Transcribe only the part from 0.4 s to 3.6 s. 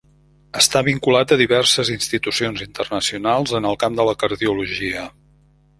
Està vinculat a diverses institucions internacionals